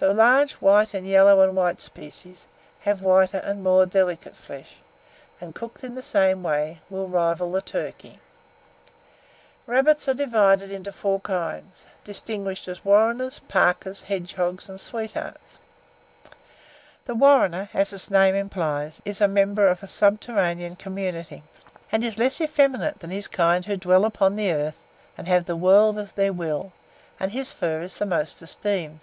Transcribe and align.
The 0.00 0.12
large 0.12 0.52
white, 0.54 0.92
and 0.92 1.06
yellow 1.06 1.40
and 1.40 1.56
white 1.56 1.80
species, 1.80 2.46
have 2.80 3.00
whiter 3.00 3.38
and 3.38 3.62
more 3.64 3.86
delicate 3.86 4.36
flesh, 4.36 4.74
and, 5.40 5.54
cooked 5.54 5.82
in 5.82 5.94
the 5.94 6.02
same 6.02 6.42
way, 6.42 6.80
will 6.90 7.08
rival 7.08 7.50
the 7.50 7.62
turkey. 7.62 8.18
Rabbits 9.66 10.06
are 10.06 10.12
divided 10.12 10.70
into 10.70 10.92
four 10.92 11.20
kinds, 11.20 11.86
distinguished 12.04 12.68
as 12.68 12.84
warreners, 12.84 13.38
parkers, 13.48 14.02
hedgehogs, 14.02 14.68
and 14.68 14.78
sweethearts. 14.78 15.58
The 17.06 17.14
warrener, 17.14 17.70
as 17.72 17.88
his 17.88 18.10
name 18.10 18.34
implies, 18.34 19.00
is 19.06 19.22
a 19.22 19.28
member 19.28 19.68
of 19.68 19.82
a 19.82 19.88
subterranean 19.88 20.76
community, 20.76 21.44
and 21.90 22.04
is 22.04 22.18
less 22.18 22.42
effeminate 22.42 22.98
than 22.98 23.08
his 23.10 23.26
kindred 23.26 23.64
who 23.64 23.76
dwell 23.78 24.04
upon 24.04 24.36
the 24.36 24.52
earth 24.52 24.84
and 25.16 25.26
have 25.28 25.46
"the 25.46 25.56
world 25.56 25.96
at 25.96 26.14
their 26.14 26.32
will," 26.32 26.72
and 27.18 27.32
his 27.32 27.50
fur 27.50 27.80
is 27.80 27.96
the 27.96 28.04
most 28.04 28.42
esteemed. 28.42 29.00